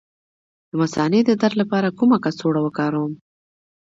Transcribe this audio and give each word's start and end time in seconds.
د 0.69 0.71
مثانې 0.81 1.19
د 1.25 1.31
درد 1.41 1.55
لپاره 1.61 1.95
کومه 1.97 2.17
کڅوړه 2.23 2.61
وکاروم؟ 2.63 3.11